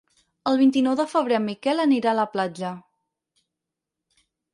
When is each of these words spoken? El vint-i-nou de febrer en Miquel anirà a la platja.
El 0.51 0.55
vint-i-nou 0.59 0.95
de 0.99 1.03
febrer 1.11 1.35
en 1.39 1.45
Miquel 1.49 1.83
anirà 1.83 2.11
a 2.13 2.19
la 2.21 2.25
platja. 2.37 2.73